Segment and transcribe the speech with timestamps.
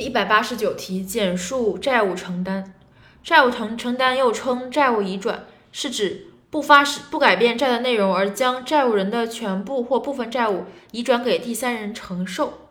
[0.00, 2.74] 一百八十九题，简述债务承担。
[3.22, 12.69] 债务承承担又称债务移转，是指不发生、不改变债的内容，而将债务人的全部或部分债务移转给第三人承受。